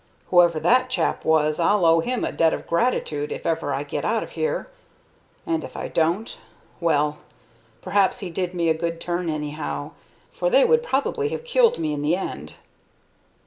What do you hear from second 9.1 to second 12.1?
anyhow, for they would probably have killed me in